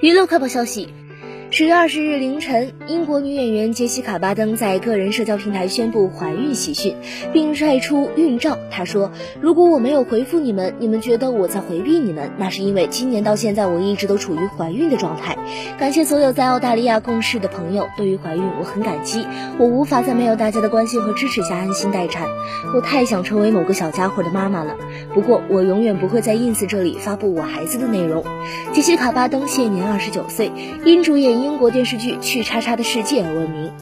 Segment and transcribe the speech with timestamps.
[0.00, 0.88] 娱乐快报消息。
[1.58, 6.94] 十月二十日凌晨，英国女演员杰西卡·巴登在个人社交平台宣布怀孕喜讯，
[7.32, 8.56] 并晒出孕照。
[8.70, 9.10] 她说
[9.42, 15.36] ：“如果我没有回复你们，你们觉得我在回避你们，那是因为今年到现在我一直都处于怀孕的状态。
[15.80, 19.26] 感谢所有在澳大利亚共事的朋友，对于怀孕我很感激。
[19.58, 22.28] 我无法在没有大家的关心和支持下安心待产，
[22.72, 24.76] 我太想成为某个小家伙的妈妈了。
[25.12, 28.22] 不过我永远不会在 ins 这里发布我孩子的内容。”
[28.72, 30.52] 杰西卡·巴登现年二十九岁，
[30.84, 31.47] 因主演。
[31.48, 33.72] 英国电视剧《去叉叉的世界》而闻名。